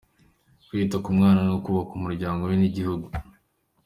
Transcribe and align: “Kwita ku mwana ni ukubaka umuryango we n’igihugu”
“Kwita 0.67 0.95
ku 1.03 1.09
mwana 1.17 1.39
ni 1.45 1.51
ukubaka 1.57 1.91
umuryango 1.95 2.41
we 2.49 2.55
n’igihugu” 2.57 3.07